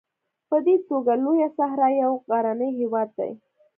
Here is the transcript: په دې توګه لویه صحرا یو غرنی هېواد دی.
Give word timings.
په 0.49 0.57
دې 0.65 0.75
توګه 0.87 1.13
لویه 1.23 1.49
صحرا 1.57 1.87
یو 2.01 2.11
غرنی 2.29 2.69
هېواد 2.79 3.09
دی. 3.17 3.31